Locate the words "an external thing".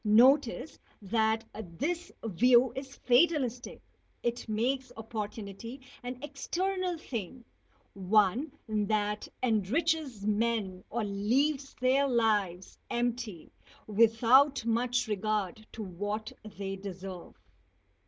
6.01-7.45